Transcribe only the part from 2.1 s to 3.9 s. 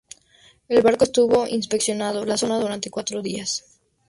la zona durante cuatro días.